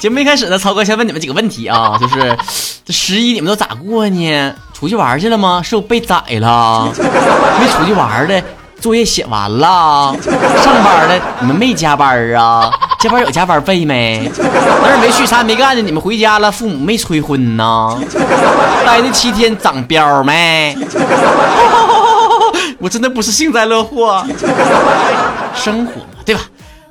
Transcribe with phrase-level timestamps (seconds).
[0.00, 2.34] 节目一开始呢，曹哥先问你们几个问题啊， 就是
[2.86, 4.54] 这十一你们都咋过呢？
[4.72, 5.60] 出去玩去了吗？
[5.62, 6.90] 是不被宰了？
[7.60, 8.42] 没出去玩的，
[8.80, 10.16] 作业写完了？
[10.64, 12.70] 上班的你们没加班啊？
[12.98, 14.32] 加班有加班费没？
[14.38, 15.82] 哪儿没去啥没干的？
[15.82, 17.94] 你们回家了，父母没催婚呢？
[18.86, 20.74] 待那七天长膘没？
[22.80, 24.24] 我真的不是幸灾乐祸，
[25.54, 26.00] 生活？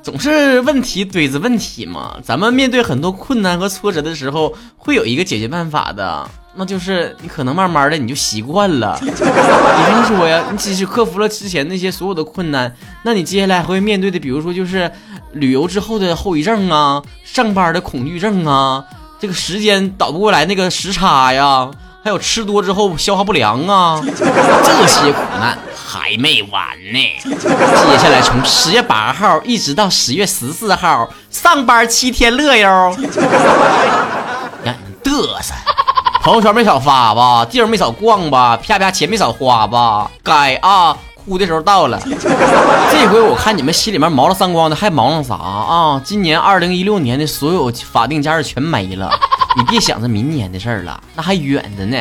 [0.02, 2.16] 总是问题堆着问题嘛。
[2.22, 8.98] 咱们面对很多困难和挫折的时候，会有一个解决办法的，那就是你可能慢慢的你就习惯了。
[9.02, 14.90] 比方说呀，你即使克服了之前那些所有的困难，那你接下来会面对的，比如说就是
[15.32, 18.84] 旅游之后的后遗症啊，上班的恐惧症啊，
[19.20, 21.70] 这个时间倒不过来那个时差呀，
[22.02, 25.58] 还有吃多之后消化不良啊， 这些苦难。
[25.92, 32.94] 还没完呢，接下来从十月八号一直到十月十四号，上班七天乐哟。
[34.62, 35.52] 让 你们嘚瑟，
[36.22, 42.00] 朋友圈没少发吧，地儿没少逛吧，啪啪钱没少花吧，该啊，哭的时候到了。
[42.04, 46.00] 这回我看你们心里面毛了三光的，还忙了啥啊？
[46.04, 49.10] 今年二零一六年的所有法定假日全没了，
[49.56, 51.96] 你别想着明年的事儿了，那还远着呢。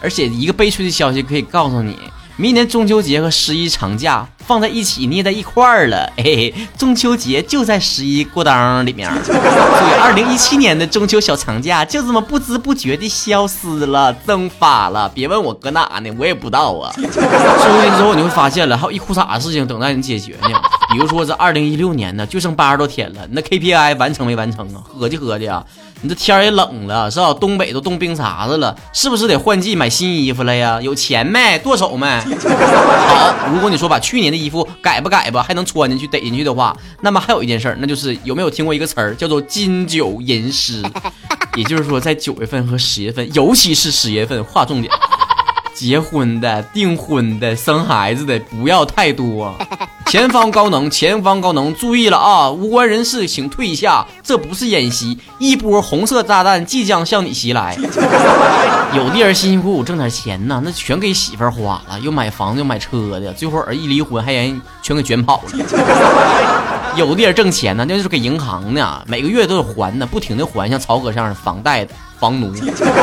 [0.00, 1.96] 而且一个悲催的消息可以告诉你。
[2.42, 15.08] 明年中秋节和十一长假放在一起捏在一块儿了，嘿嘿，中秋节就在十一过当里面， 所以二零一七年的中秋小长假就这么不知不觉的消失了，蒸发了。
[15.10, 16.92] 别问我搁哪呢，我也不知道啊。
[16.98, 20.60] 说完之后，你会发现了，还有一裤衩事情等待你解决呢。
[20.92, 24.82] 比如说这二零一六年呢，就剩八十多天了，那 KPI 完成没完成啊？
[24.86, 25.64] 合计合计啊，
[26.02, 27.32] 你这天也冷了，是吧？
[27.34, 30.80] 东北都冻冰碴子了，是不是得换季买新衣服了呀？
[30.82, 31.58] 有钱没？
[31.60, 32.06] 剁手没？
[33.08, 40.82] 好，如果你说把去年的衣服改吧改吧，还能穿进去、逮进去的话，那么还有一件事，那就是有没有听过一个词儿叫做金九银十？
[41.56, 44.92] 也就是说，在九月份和十月份，尤其是十月份，划重点。
[45.74, 49.54] 结婚的、订婚的、生孩子的不要太多。
[50.06, 52.50] 前方高能，前方高能，注意了啊！
[52.50, 57.74] 无关人士请退下，这不是演习，一波红色炸弹即将向你袭来。
[58.94, 65.52] 有的人辛辛苦苦挣点钱呢，那全给媳妇儿花了，又买房子又买车的，最后一离婚还人全给卷跑了。
[66.94, 71.94] 有的人挣钱呢，那就是给银行呢，每个月都得还呢，不停的还，像曹哥这样的房贷的。
[72.22, 72.52] 房奴，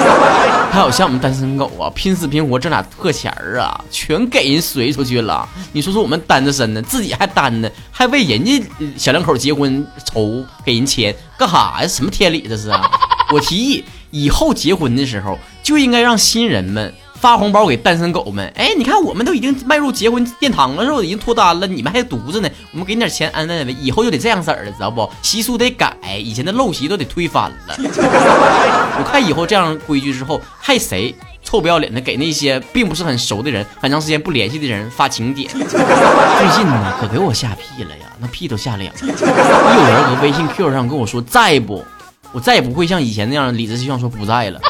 [0.71, 5.45] 还有像我们单身狗啊，拼死拼活挣俩破钱儿啊，全给人随出去了。
[5.73, 8.63] 你说说我们单着身呢，自己还单呢，还为人家
[8.95, 11.87] 小两口结婚愁给人钱干哈呀？
[11.87, 12.69] 什么天理这是？
[12.69, 12.89] 啊
[13.31, 16.91] 我提议以后结婚的时候就应该让新人们。
[17.19, 21.03] 发红包给单身狗们，哎，你看我们都已经迈入结婚殿堂了，是不？
[21.03, 22.49] 已经脱单了，你们还独着呢。
[22.71, 25.09] 我们给你点钱安慰安慰，以后就得这样式儿了，知道不？
[25.21, 27.75] 习俗得改，以前的陋习都得推翻了。
[28.97, 31.13] 我看以后这样规矩之后，还谁
[31.43, 35.45] 臭不要脸的给那些并不是很熟的人、很长时间不联系的人发请柬？
[35.49, 38.99] 最近呢，可给我吓屁了呀，那屁都吓凉了。
[39.01, 41.83] 有人搁微信 Q 上跟我说在不，
[42.31, 44.61] 我再也不会像以前那样理直气壮说不在了。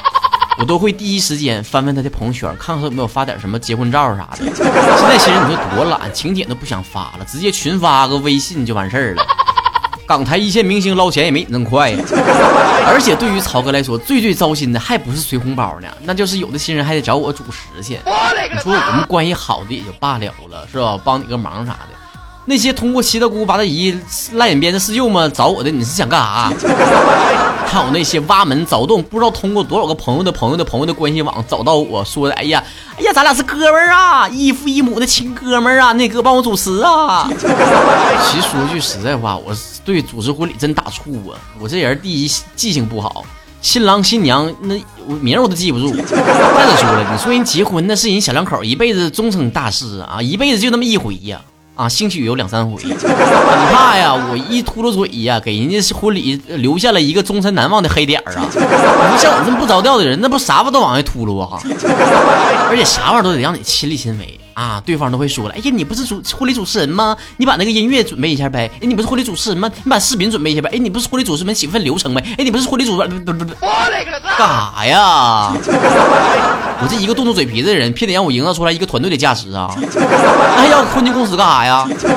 [0.60, 4.46] 我都会第一时间翻翻他的朋友圈，看看他有没有发点什么结婚照啥的。
[4.54, 9.26] 现在其实你说多懒，请柬都不想发了，直接群发个微信就完事儿了。
[10.06, 11.98] 港台一线明星捞钱也没你那么快呀。
[12.88, 17.98] 而且对于曹哥来说，最最糟心的还不是随红包呢，那就是有的新人还得找我主持去。
[18.52, 21.00] 你说我们关系好的也就罢了了，是吧？
[21.06, 21.96] 帮你个忙啥的。
[22.50, 23.96] 那些通过七大姑八大姨
[24.34, 26.52] 烂眼边的四舅们找我的，你是想干啥？
[27.70, 32.64] 还有那些挖门凿洞，不知道通过多少个朋友的朋友的朋友的关系网找到我说的，哎呀，
[32.98, 37.30] 哎呀，咱俩是哥们儿啊，异父异母的亲哥们儿啊，那哥帮我主持啊。
[38.26, 39.56] 其实说句实在话，我
[39.86, 41.38] 对主持婚礼真打怵啊。
[41.60, 43.24] 我这人第一记性不好，
[43.62, 44.74] 新郎新娘那
[45.06, 45.92] 我名我都记不住。
[46.02, 51.40] 再者说了，你说人结婚那是人小两口一辈子终成大事啊，一辈子就那么一回呀。
[51.40, 51.49] 啊，
[51.80, 52.94] 啊兴许有两三回， 你
[53.72, 54.14] 怕呀！
[54.14, 58.44] 我一秃噜嘴呀，给人家婚礼留下了一个终身难忘的黑点儿啊！
[58.52, 61.58] 你像我这么不着调的人，那不啥不都往外秃噜啊！
[62.70, 64.84] 而且啥玩意都得让你亲力亲为啊！
[64.86, 67.16] 对方都会说了，哎呀，你不是主婚礼主持人吗？
[67.38, 68.70] 你把那个音乐准备一下呗！
[68.82, 69.72] 哎，你不是婚礼主持人吗？
[69.86, 70.70] 你把视频准备一下呗！
[70.74, 72.22] 哎，你不是婚礼主持人，写份流程呗！
[72.38, 73.54] 哎，你不是婚礼主持人，不不不，
[74.38, 75.54] 干啥呀？
[76.82, 79.74] 我这一个动动嘴皮子的人，偏得让我营造出来一个团队的价值啊！
[79.78, 81.88] 那还要婚庆公司干啥呀？
[81.88, 82.10] 最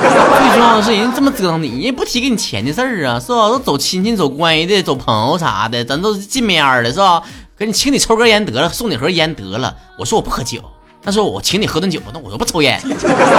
[0.53, 3.47] 重要的是，人这么折腾你，人不提给你钱的事儿啊，是吧？
[3.47, 7.23] 都走亲戚、走关系的、走朋友啥的，咱都是近面的，是吧？
[7.57, 9.73] 给你请你抽根烟得了，送你盒烟得了。
[9.97, 10.59] 我说我不喝酒，
[11.03, 12.81] 那说我请你喝顿酒吧，那我都不抽烟。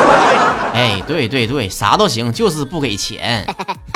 [0.75, 3.47] 哎，对对对，啥都行，就是不给钱。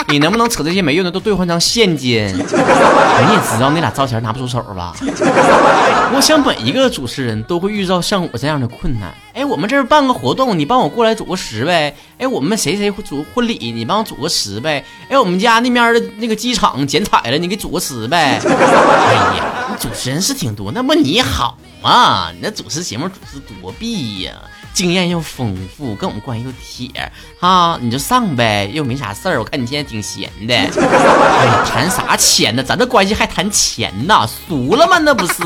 [0.08, 2.24] 你能不能扯这些没用的都兑换成现金？
[2.32, 4.94] 你也知道那俩糟钱拿不出手吧？
[6.14, 9.12] 我想每一个主持人都会遇到像我这样的困难。
[9.38, 11.94] 哎，我们这儿办个活动，你帮我过来组个十呗。
[12.18, 14.84] 哎，我们谁谁组婚礼，你帮我组个十呗。
[15.08, 18.40] 哎，我们家那边的那个机场剪彩了，你给组个十呗。
[18.42, 22.32] 哎呀，主持人是挺多，那不你好吗？
[22.32, 24.32] 你那主持节目主持多弊呀。
[24.78, 27.10] 经验又丰富，跟我们关系又铁
[27.40, 29.40] 哈，你就上呗，又没啥事儿。
[29.40, 32.62] 我看你现在挺闲的，哎呀，谈啥钱呢？
[32.62, 34.24] 咱这关系还谈钱呢？
[34.46, 34.98] 俗了吗？
[34.98, 35.42] 那不是？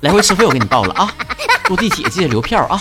[0.00, 1.12] 来回车费我给你报了啊，
[1.66, 2.80] 坐地铁记得留票啊。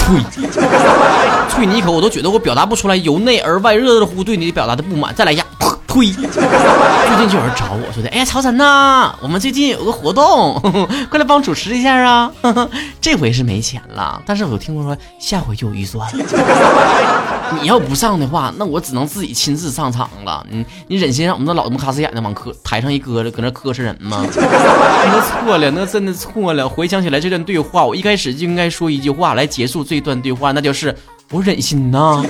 [0.00, 0.14] 呸！
[1.48, 5.14] 啐你一口，我都觉得我表达不出来由内而外热热乎对你表达的不满。
[5.14, 5.44] 再来一下。
[5.88, 6.12] 呸！
[6.12, 10.60] 最近就有人找我说的，哎呀，曹晨呐，我们最近有个活动，
[11.10, 12.30] 快来帮主持一下啊！
[13.00, 16.24] 这回是没钱了，但是我听说下回就有预算了。
[17.60, 20.46] 你要不上的话，那我只能自己亲自上场了。
[20.50, 24.22] 你你忍心让我们那老么卡死眼的往磕台上一搁着，搁那磕碜人吗？
[24.36, 26.68] 那错了，那真的错了。
[26.68, 30.94] 回想起来这段对话，我一开始就应该说一句话来结束这段对话，那就是
[31.30, 32.22] 我忍心呐，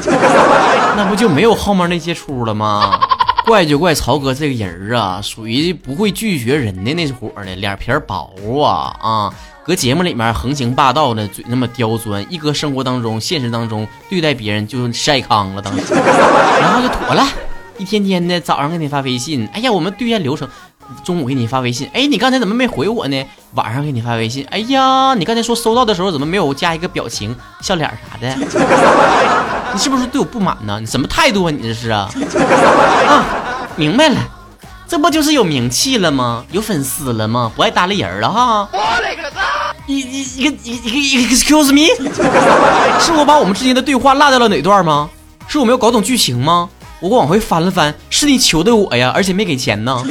[0.97, 3.01] 那不就没有后面那些出了吗？
[3.49, 8.31] 怪就怪曹哥这个人啊，属于不会拒绝人的那伙儿的，脸皮薄
[8.63, 9.35] 啊啊！
[9.65, 15.83] 搁节目里面横行霸道的，嘴那么刁钻，一搁生活当中、现实当中对待别人就晒糠了，当时，
[16.61, 17.27] 然后就妥了，
[17.79, 20.47] 一天天的早上给你发微信，哎呀，我们对一下流程，
[21.03, 23.25] 中午给你发微信，哎，你刚才怎么没回我呢？
[23.55, 29.58] 晚上给你发微信，哎呀，你刚才说收到的时候怎么没有加一个表情、笑脸啥的？
[29.73, 30.79] 你是不是对我不满呢？
[30.81, 31.51] 你什么态度啊？
[31.51, 32.09] 你这是啊？
[33.07, 33.25] 啊，
[33.77, 34.17] 明白了，
[34.89, 36.45] 这不就是有名气了吗？
[36.51, 37.51] 有粉丝了吗？
[37.55, 38.69] 不爱搭理人了哈？
[38.73, 39.75] 我勒个擦！
[39.87, 41.87] 一一一个一一个 excuse me，
[43.01, 45.09] 是我把我们之间的对话落掉了哪段吗？
[45.47, 46.69] 是我没有搞懂剧情吗？
[47.01, 50.03] 我往回翻了翻，是你求的我呀，而且没给钱呢，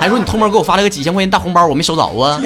[0.00, 2.40] 还说你偷摸给我发了个几千块钱大红包，我没收着啊。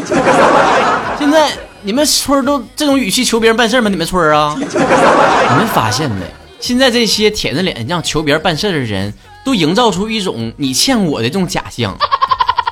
[1.19, 1.50] 现在。
[1.84, 3.88] 你们村都这种语气求别人办事吗？
[3.90, 4.55] 你们村啊？
[4.58, 6.25] 你们发现没？
[6.61, 9.12] 现在这些舔着脸让求别人办事的人，
[9.44, 11.96] 都营造出一种你欠我的这种假象。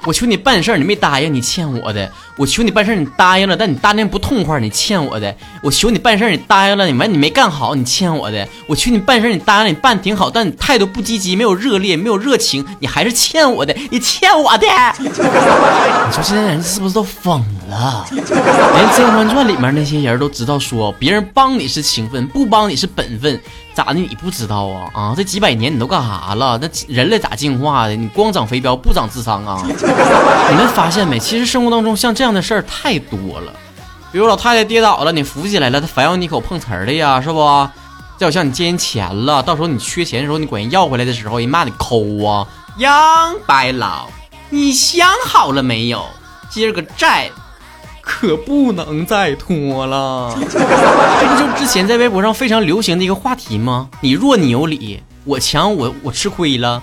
[0.06, 2.08] 我求你办事儿，你没答应，你欠我的；
[2.40, 5.30] 我求你办事儿，你答应了，但你答应不痛快，你欠我的；
[5.62, 14.66] 我求你办事儿，你答应了，你完你没干好，你欠我的；我求你办事儿，你答应了，你办挺好，但你态度不积极，没有热烈，没有热情，你还是欠我的，你欠我的。
[14.96, 15.04] 你
[16.14, 18.06] 说现在人是不是都疯了？
[18.10, 18.24] 连
[18.96, 23.38] 《甄嬛传》里面那些人都知道说，别人帮你是情分，不帮你是本分。
[23.72, 23.94] 咋的？
[23.94, 24.90] 你不知道啊？
[24.92, 26.58] 啊，这几百年你都干啥了？
[26.60, 27.94] 那人类咋进化的？
[27.94, 29.62] 你光长肥膘不长智商啊？
[30.50, 31.18] 你们发现没？
[31.20, 33.52] 其实生活当中像这样的事儿太多了。
[34.12, 37.68] 比如老太太跌倒了，你扶起来了，她反要你一口碰瓷儿的呀，是不？
[38.18, 42.46] 再有像你借人钱了，到时候你缺钱的时候，你管人要回来的时候，人骂你抠啊。
[42.78, 44.08] 杨白老，
[44.48, 46.04] 你想好了没有？
[46.50, 47.30] 今儿个债。
[48.02, 53.88] 可不能再拖了，这不就之前在微博上非常流行的一个话题吗？
[54.00, 56.82] 你弱你有理，我强我我吃亏了。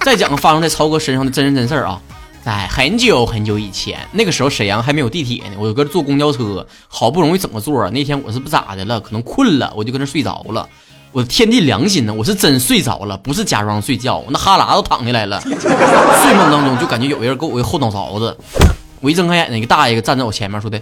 [0.00, 2.00] 再讲个发生在曹哥身上的真人真事儿啊，
[2.44, 10.68] 在很久很久以前，那个时候沈阳还没有地铁呢，我搁这坐公交车，好不容易整个座那天我是不咋的了，可能困了，我就搁那睡着了。
[11.12, 15.40] 我的天地良心呢，我是真睡着了，不是假装睡觉，我那哈喇都淌下来了。
[15.48, 18.36] 睡梦当中就感觉有人给我个后脑勺子。
[19.00, 20.78] 我一睁开眼，那个大爷站在我前面，说的：“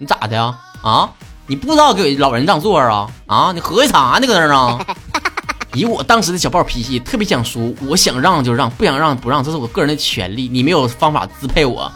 [0.00, 0.56] 你咋的呀？
[0.80, 1.10] 啊，
[1.46, 3.06] 你不知道给老人让座啊？
[3.26, 4.26] 啊，你合计啥呢？
[4.26, 4.78] 搁那呢？”
[5.74, 11.90] 以我当时的小暴脾气，特别想输，我想让就让，不想让不让，这是我个人的权利，你没有方法支配我。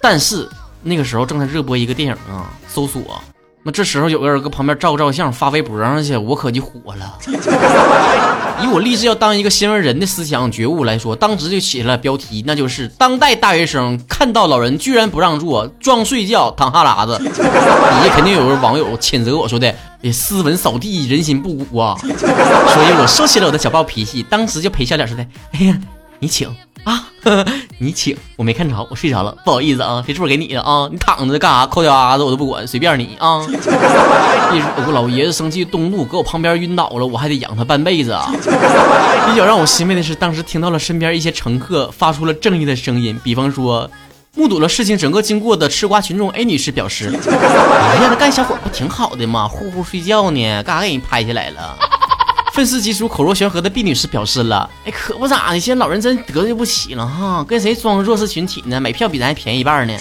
[0.00, 0.48] 但是
[0.82, 3.22] 那个时候正在热播一个电影啊，搜索。
[3.64, 7.18] 那这时候有个人搁旁边照个照相，发微博上去，我可就火了。
[8.62, 17.18] 以我立志要当一个新闻人的思想觉悟来说，当时就写了标题，那就是当代大学生看到老人居然不让座，装睡觉淌哈喇子。
[17.22, 19.72] 底下肯定有个网友谴责我说的，
[20.02, 21.96] 哎，斯文扫地，人心不古啊。
[22.02, 25.78] 所以我收起了我的小暴脾气，当时就赔笑脸说的，哎呀，
[26.18, 26.48] 你请。
[26.84, 27.08] 啊，
[27.78, 31.66] 你请，我没看着，我睡着了，不好意思啊，这座给你的啊，你躺着干啥？
[31.66, 33.40] 抠脚丫子我都不管，随便你啊。
[34.52, 38.30] 一有个老爷子生气动怒，搁我旁边晕倒了，我还得养他半辈子啊。
[39.30, 43.90] 比较让我欣慰的是，当时听到了身边一些乘客发出了正义的声音，比方说，
[44.34, 49.46] 目睹了事情整个经过的吃瓜群众 A 女士表示：“哎呀，那干小伙不挺好的吗？
[49.46, 51.76] 呼呼睡觉呢，干啥给人拍下来了？”
[52.58, 58.80] 愤世嫉俗、口若悬河的毕女士表示了：“哎，可不咋的，现在老人真得罪不起了哈，跟谁装弱势群体呢？
[58.80, 59.94] 买票比咱还便宜一半呢。”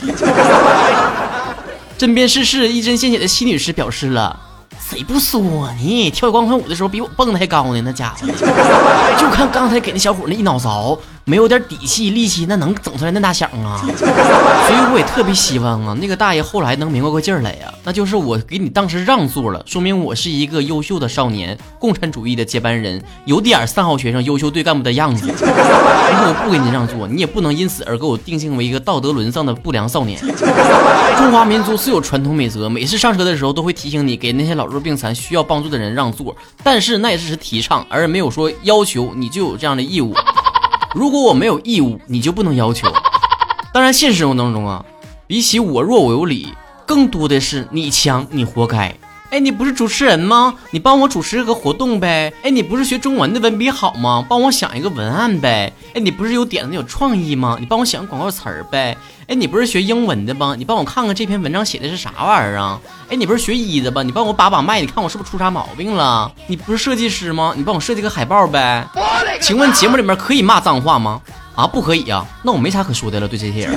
[1.99, 4.35] 针砭时事、一针见血的西女士表示了。
[4.79, 6.09] 谁不说呢？
[6.09, 8.27] 跳广场舞的时候比我蹦的还高呢，那家伙！
[9.19, 10.97] 就看刚才给那小伙那一脑勺，
[11.29, 13.83] 没有点底气、力气，那能整出来那大响啊？
[13.83, 17.73] 所以我也特别希望啊，那个大爷后来能明白过劲儿来呀。
[17.83, 25.27] 那就是我给你当时让座了，说明我是一个优秀的少年，共产主义的接班人，有点三好学生、优秀队干部的样子。
[25.37, 30.17] 如果我不给你让座，你也不能因此而给我定性为一个道德沦丧的不良少年。
[31.17, 34.77] 中华民族是有传统美德，每次上车的时候都会提醒你给那些老弱。
[34.77, 40.13] 病残需要帮助的人让座，但是那也只是提倡，而没有说要求你就有这样的义务。
[40.97, 42.91] 如果我没有义务，你就不能要求。
[43.71, 44.83] 当然，现实生活当中啊，
[45.27, 46.51] 比起我弱我有理，
[46.87, 48.95] 更多的是你强你活该。
[49.29, 50.55] 哎，你不是主持人吗？
[50.71, 52.33] 你帮我主持个活动呗。
[52.43, 54.25] 哎，你不是学中文的文笔好吗？
[54.27, 55.71] 帮我想一个文案呗。
[55.93, 57.57] 哎，你不是有点子有创意吗？
[57.59, 58.97] 你帮我想个广告词儿呗。
[59.27, 60.55] 哎，你不是学英文的吗？
[60.57, 62.79] 你帮我看看这篇文章写的是啥玩意儿啊？
[63.09, 64.01] 哎，你不是学医的吧？
[64.01, 66.31] 你帮我把把脉，你看我是不是出啥毛病了？
[66.47, 67.53] 你不是设计师吗？
[67.57, 68.87] 你帮我设计个海报呗。
[69.41, 71.21] 请问节目里面可以骂脏话吗？
[71.57, 73.27] 啊，不可以啊，那我没啥可说的了。
[73.27, 73.75] 对这些人，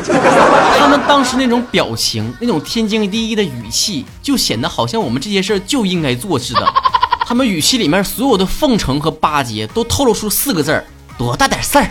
[0.79, 6.75] 他们当时那种表情，那种天经地义的语气，就显得好像我们这些事儿就应该做似的。
[7.25, 10.85] 他们语气里面所有的奉承和巴结，都透露出四个字儿：
[11.17, 11.89] 多大点事儿。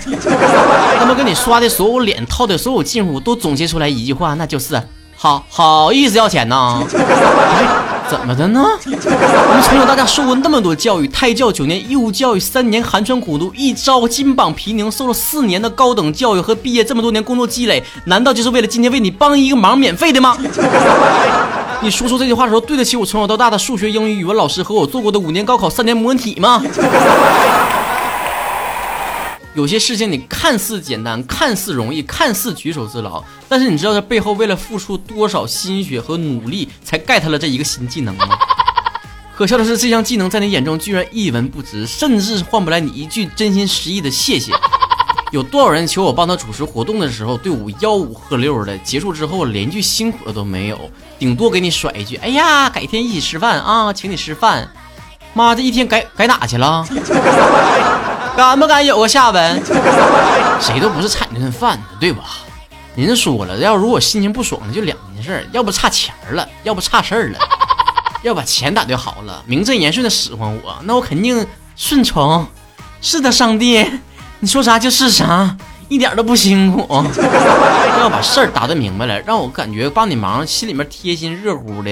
[0.99, 4.79] 他们跟你刷的所有脸套的所有近乎，都总结出来一句话，那就是
[5.17, 6.83] 好好意思要钱呢。
[8.09, 8.65] 怎么的呢？
[8.85, 20.35] 我们从小到大受过那么多教育，胎教九年，义务教育三年，寒窗苦读一朝，金榜题名，受了四年的高等教育和毕业这么多年工作积累，难道就是为了今天为你帮一个忙免费的吗？
[21.81, 26.61] 你说出这句话的时候，对得起我从小到大的数学、英语、语文老师和我做过的五年高考三年模拟吗？
[29.59, 38.25] 有些事情你看似简单，看似容易，看似举手之劳，但是你知道这背后为了付出多少心血和努力才 get 了这一个新技能吗？
[39.35, 44.53] 可笑的是，这项技能在你眼中居然一文不值，甚至换不来你一句真心实意的谢谢。
[45.33, 50.79] 有多少人求我帮他主持活动的时候，队伍吆五喝六的，结束之后连句辛苦的都没有，
[51.19, 54.69] 顶多给你甩一句：“哎呀，改天一起吃饭啊，请你吃饭。”
[55.35, 56.85] 妈，这一天改改哪去了？
[58.45, 59.63] 敢不敢有个下文？
[60.61, 62.23] 谁都不是差你那顿饭的，对吧？
[62.95, 67.39] 您说了，要如果心情不爽的，就两件事：要不差钱了，要不差事儿了。
[68.23, 72.45] 要把钱打就好了，名正言顺的使唤我，那我肯定顺从。
[73.01, 73.85] 是的，上帝，
[74.39, 75.55] 你说啥就是啥，
[75.87, 76.85] 一点都不辛苦。
[77.99, 81.91] 要把事儿打得明白了，让我感觉帮你忙，心里面贴心热乎的。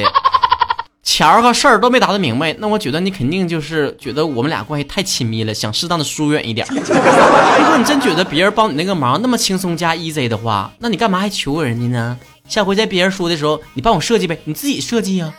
[1.07, 6.67] 钱儿和事儿都没答得明白，那我觉得你肯定就是觉得我们俩关系太亲密了，想适当的疏远一点。
[6.69, 12.17] 如果你真觉得别人帮你那个忙那么轻松加 easy 的话，那你干嘛还求人家呢？
[12.49, 15.31] 下回在别人说的时候，你帮我设计呗，你自己设计呀；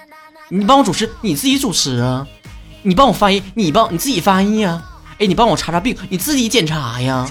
[0.49, 2.27] 你帮我主持，你自己主持啊；
[2.81, 4.83] 你帮我翻译，你帮你自己翻译呀。
[5.19, 7.29] 哎，你帮我查查病，你自己检查呀。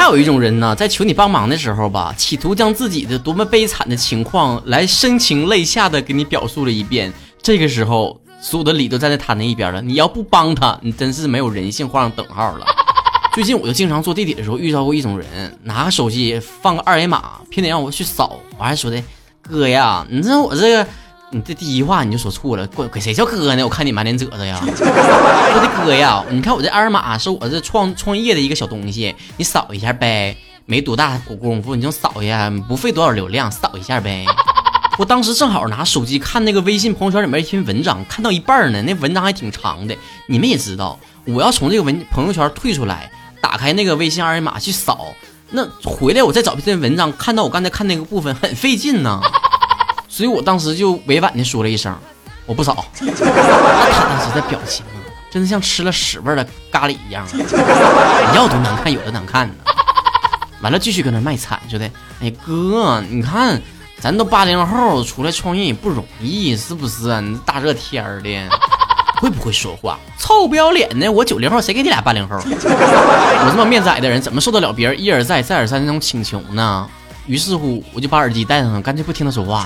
[0.00, 7.12] 还有一种人呢，在求你帮忙的时候吧，企图将自己的多么悲惨的情况来深情泪下的给你表述了一遍。
[7.42, 9.82] 这个时候，所有的理都站在他那一边了。
[9.82, 12.64] 你要不帮他，你真是没有人性，画上等号了。
[13.34, 19.02] 最近我就经常坐地铁的时候遇到过一种人，拿个手机放个二维码，偏得让我去扫，我还说的
[19.42, 20.86] 哥呀，你知道我这个。
[21.32, 23.62] 你这第一话你就说错了，管管谁叫哥呢？
[23.62, 24.58] 我看你满脸褶子呀！
[24.66, 34.24] 我的哥呀，你看我这二维码是我这创创业的一个小东西，你扫一下呗，没多大功夫，你就扫一下，不费多少流量，扫一下呗。
[34.98, 39.96] 我当时正好拿手机看那个微信朋友圈里面一篇文章，看到一半呢，那文章还挺长的。
[40.26, 43.08] 你们也知道，我要从这个文朋友圈退出来，
[43.40, 45.14] 打开那个微信二维码去扫，
[45.50, 49.20] 那回来我再找这篇文章，看到我刚才看那个部分很费劲呢。
[50.10, 51.96] 所以我当时就委婉的说了一声，
[52.44, 52.84] 我不扫。
[52.98, 54.98] 他当时的表情啊，
[55.30, 57.24] 真的像吃了屎味的咖喱一样，
[58.34, 59.54] 要多难看有多难看呢。
[60.60, 61.88] 完了继续搁那卖惨，说的，
[62.20, 63.62] 哎哥，你看
[63.98, 67.20] 咱都八零后出来创业也不容易，是不是？
[67.20, 68.48] 你大热天的，
[69.20, 69.98] 会不会说话？
[70.18, 71.10] 臭不要脸的！
[71.10, 72.36] 我九零后，谁给你俩八零后？
[72.44, 76.88] 我这么面窄的人，怎么受得了别人一而再再而三那种请求呢？
[77.30, 79.64] 于是乎，我就把耳机戴上了，干脆不听他说话，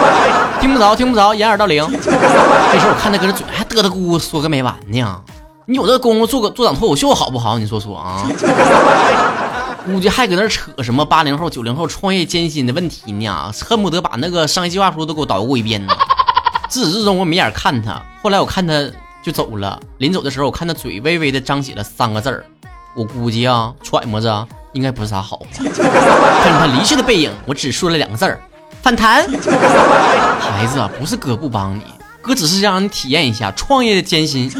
[0.58, 1.86] 听不着，听不着，掩耳盗铃。
[1.92, 2.10] 这时
[2.86, 5.20] 候我看他搁这嘴还嘚嘚咕咕说个没完呢。
[5.66, 7.58] 你有这功夫做个做场脱口秀好不好？
[7.58, 8.26] 你说说啊？
[9.84, 15.92] 估计还搁那扯什么八零后、九零后创业艰辛的问题呢，恨不得把那个商业计划书都给我捣鼓一遍呢。
[16.70, 18.72] 自始至终我没眼看他，后来我看他
[19.22, 19.78] 就走了。
[19.98, 22.46] 临走的时候，我看他嘴微微的张起了三个字儿，
[22.96, 24.48] 我估计啊，揣摩着。
[24.74, 25.40] 应该不是啥好。
[25.54, 25.64] 看
[26.52, 28.38] 着他离去的背影，我只说了两个字儿：
[28.82, 29.26] 反弹。
[30.38, 31.82] 孩子啊，不是哥不帮你，
[32.20, 34.52] 哥只是想让你体验一下创业的艰辛。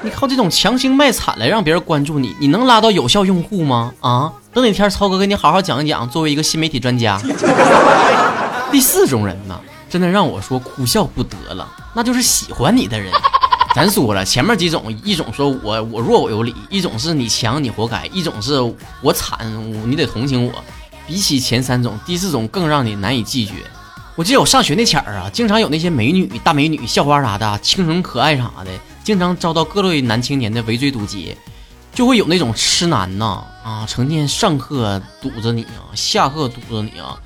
[0.00, 3.92] 你靠这种强行卖惨来让别人关注你，你能拉到有效用户吗？
[4.00, 7.20] 啊，等哪天超哥给你好好讲一讲，作为一个新媒体专家。
[8.70, 13.12] 第四种人呢，真的让我说哭笑不得了，那就是喜欢你的人。
[13.74, 18.54] 咱说了，前面几种，一种说我我弱我有理，一种是你强你活该，一种是
[19.02, 19.38] 我惨
[19.88, 20.52] 你得同情我。
[21.06, 23.52] 比起前三种，第四种更让你难以拒绝。
[24.16, 28.70] 我记得我上学那前儿啊，经常有那些美女、大美女、校花啥的，清纯可爱啥的，
[29.04, 31.36] 经常遭到各类男青年的围追堵截，
[31.94, 37.16] 就会有那种痴男呐啊，成天上课堵着你啊，下课堵着你啊，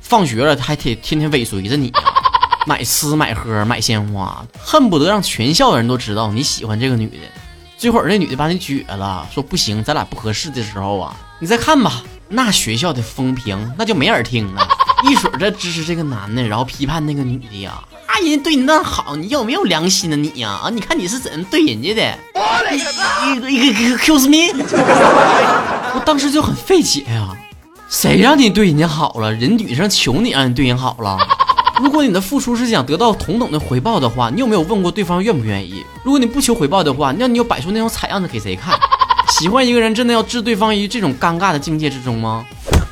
[0.00, 1.90] 放学了他还得天天尾随着你。
[1.90, 2.17] 啊
[2.68, 7.16] 买吃买喝买鲜花，恨不得让全校的人都知道你喜欢这个女的。
[7.78, 12.02] 这会那女的把你撅了，说不行，咱俩不合适的时候啊，你再看吧。
[12.28, 14.68] 那学校的风评那就没人听了，
[15.02, 17.72] 一水在支持这个男的，然后批判那个女的呀。
[18.06, 20.60] 啊，人家对你那好，你有没有良心呢你呀？
[20.64, 22.18] 啊，你看你是怎么对人家的？
[23.34, 24.52] 一个一个一个 Qs me，
[25.94, 27.34] 我当时就很费解呀。
[27.88, 29.32] 谁让你对人家好了？
[29.32, 31.16] 人女生求你让你对人好了。
[31.80, 35.84] 如果你的付出是想得到同等的回报的话，你有没有问过对方愿不愿意？
[36.02, 38.78] 如果你不求回报的话，那你要摆出那种惨样子给谁看？
[39.38, 42.44] 喜欢一个人真的要置对方于这种尴尬的境界之中吗？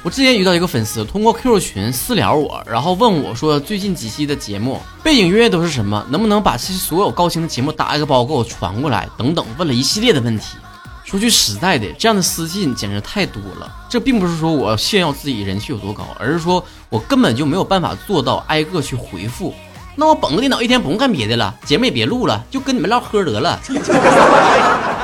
[0.04, 6.06] 我之前遇到一个粉丝通过 QQ 群私聊我，然后问我说最近几期的节目背景音乐都是什么？
[6.10, 9.08] 能不能把这些所有高清的节目打一个包给我传过来？
[9.18, 10.56] 等等，问了一系列的问题。
[11.06, 13.72] 说句实在的，这样的私信简直太多了。
[13.88, 19.54] 这并不是说我炫耀自己人气有多高，而是说我根本就没有办法做到挨个去回复。
[19.94, 23.60] 那我捧个电脑一天不用干别的了，节目也别录了， 就跟你们唠嗑得了。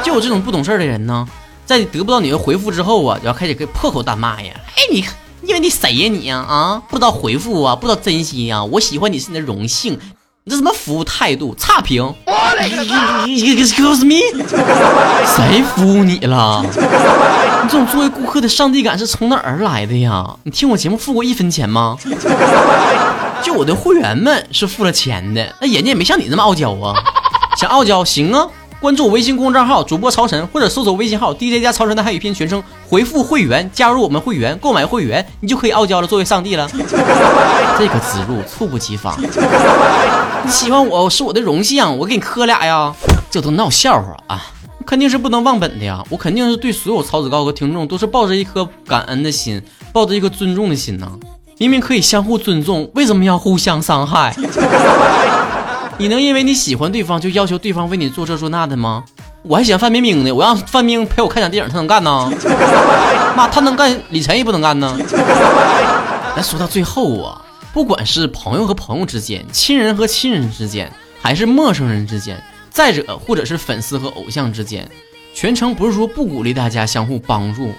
[0.03, 1.25] 就有这种不懂事的人呢，
[1.65, 4.53] 在得不到你的回复之后啊，就要开始给破口大骂呀！
[4.75, 5.05] 哎，你
[5.45, 6.83] 因为你谁呀你呀啊？
[6.89, 8.65] 不知道回复啊，不知道珍惜呀！
[8.65, 9.97] 我喜欢你是你的荣幸。
[10.45, 11.55] 你这什么服务态度？
[11.57, 14.17] 差评！Excuse me，
[15.25, 16.61] 谁服务你了？
[16.65, 20.35] 你这种作为顾客的上帝感是从哪儿来的呀？
[20.43, 21.97] 你听我节目付过一分钱吗？
[23.41, 26.93] 就我的会员们是付了钱的，那人家也没像你那么傲娇啊。
[27.57, 28.49] 想傲娇行啊。
[28.81, 36.69] 关注我微信公众账号主播曹晨，或者搜索微信号 DJ 加曹晨的汉语拼音全称，回复会员加入我们会员，购买会员，你就可以傲娇了，作为上帝了。
[37.79, 39.17] 这个植入猝不及防，
[40.45, 42.93] 你喜欢我是我的荣幸，我给你磕俩呀，
[43.31, 44.43] 这都闹笑话啊！
[44.85, 51.09] 肯定是不能忘本的呀，我肯定是对所有曹子高和听众都是抱着一颗感恩的心，抱着一颗尊重的心呢。
[51.59, 54.35] 明明可以相互尊重，为什么要互相伤害？
[55.99, 59.05] 你能因为你喜欢对方就要求对方为你做这做那的吗？
[59.43, 62.33] 我还喜欢范冰冰呢，我让范冰冰陪我看场电影，她能干呢？
[63.37, 64.99] 妈，她能干，李晨也不能干呢。
[66.35, 67.42] 那说到最后啊，
[67.73, 74.87] 不管是朋友和朋友之间，亲人和亲人之间，还是陌生人之间，再者或者是粉丝和偶像之间，
[75.35, 77.73] 全程不是说不鼓励大家相互帮助，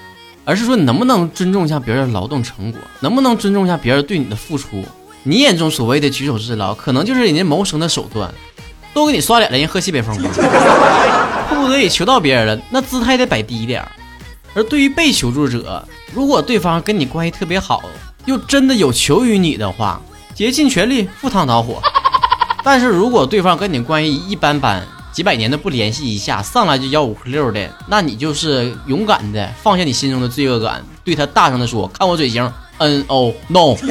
[0.45, 4.83] 而是说你能不能尊重一下别人的劳动成果，能不能尊重一下别人对你的付出？
[5.21, 8.33] 你眼中所谓的举手之劳，可能就是人家谋生的手段，
[8.95, 10.29] 都给你刷脸了，人喝西北风吗？
[11.49, 13.87] 迫 不得已求到别人了，那姿态得摆低一点。
[14.55, 17.83] 而对于被求助者，如果对方跟你关系特别好，
[18.25, 20.01] 又真的有求于你的话，
[20.33, 21.81] 竭尽全力赴汤蹈火。
[22.63, 24.81] 但是如果对方跟你关系一般般，
[25.11, 33.75] 几百年的不联系一下，上来就吆五喝六的，那你就是勇敢的放下你心中的罪恶感，对他大声的说：“看我嘴型，N O No。”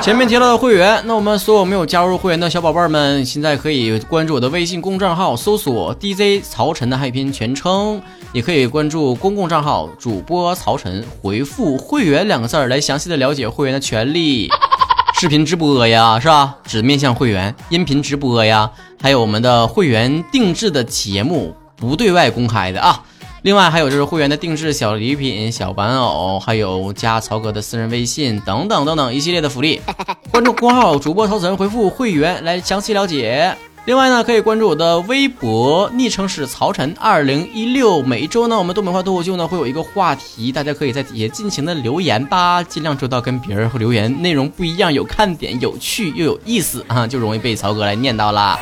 [0.00, 8.00] 前面提到的会员，那我们所有没有加入会员的小宝贝们，现在可以关注我的微信公众号，搜索 DJ 曹晨的汉语拼音全称，
[8.32, 14.48] 也可以关注公共账号主播曹晨，回复会员两个字儿来详细的了解会员的权利，
[15.20, 16.56] 视频直播呀，是吧？
[16.64, 18.70] 只面向会员，音频直播呀，
[19.02, 23.02] 还有我们的会员定制的节目，不对外公开的啊。
[23.42, 29.80] 另外还有就是会员的定制小礼品、小玩偶，还有加曹哥的私人微信等等等等一系列的福利。
[30.32, 33.56] 关注公号主播曹晨，回复会员来详细了解。
[33.84, 38.02] 另外呢，可以关注我的微博，昵称是曹晨二零一六。
[38.02, 48.58] 每一周呢，我们东北话脱口秀呢会有一个话题，大家可以在底下尽情的留言吧，尽量做到跟别人留言内容不一样，有看点、有趣又有意思啊，就容易被曹哥来念到啦。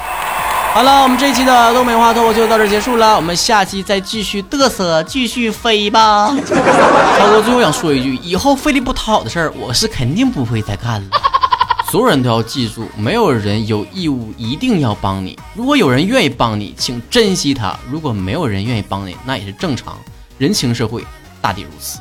[0.77, 6.27] 好了，我们这一期的东北话脱口秀到这结束了，我们下期再继续嘚瑟，继续飞吧。
[7.17, 11.09] 超哥最后想说一句，以后费力不讨好的事儿，我是肯定不会再干了。
[11.91, 15.39] 所有人都要记住，没有人有义务一定要帮你。
[15.55, 19.97] 如果有人愿意帮你，请珍惜他；如果没有人愿意帮你，那也是正常。
[20.37, 21.03] 人情社会，
[21.41, 22.01] 大抵如此。